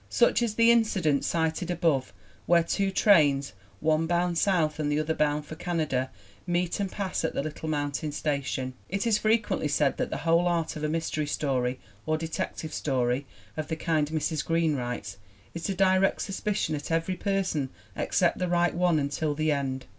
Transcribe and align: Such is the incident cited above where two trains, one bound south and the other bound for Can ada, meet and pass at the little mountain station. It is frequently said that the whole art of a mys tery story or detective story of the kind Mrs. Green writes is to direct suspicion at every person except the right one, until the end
Such 0.09 0.41
is 0.41 0.55
the 0.55 0.71
incident 0.71 1.23
cited 1.23 1.69
above 1.69 2.11
where 2.47 2.63
two 2.63 2.89
trains, 2.89 3.53
one 3.81 4.07
bound 4.07 4.35
south 4.39 4.79
and 4.79 4.91
the 4.91 4.99
other 4.99 5.13
bound 5.13 5.45
for 5.45 5.53
Can 5.53 5.79
ada, 5.79 6.09
meet 6.47 6.79
and 6.79 6.91
pass 6.91 7.23
at 7.23 7.35
the 7.35 7.43
little 7.43 7.69
mountain 7.69 8.11
station. 8.11 8.73
It 8.89 9.05
is 9.05 9.19
frequently 9.19 9.67
said 9.67 9.97
that 9.97 10.09
the 10.09 10.17
whole 10.25 10.47
art 10.47 10.75
of 10.75 10.83
a 10.83 10.89
mys 10.89 11.11
tery 11.11 11.29
story 11.29 11.79
or 12.07 12.17
detective 12.17 12.73
story 12.73 13.27
of 13.55 13.67
the 13.67 13.75
kind 13.75 14.09
Mrs. 14.09 14.43
Green 14.43 14.75
writes 14.75 15.17
is 15.53 15.65
to 15.65 15.75
direct 15.75 16.23
suspicion 16.23 16.73
at 16.73 16.89
every 16.89 17.15
person 17.15 17.69
except 17.95 18.39
the 18.39 18.47
right 18.47 18.73
one, 18.73 18.97
until 18.97 19.35
the 19.35 19.51
end 19.51 19.85